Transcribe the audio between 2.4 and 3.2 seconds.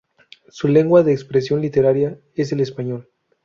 el español.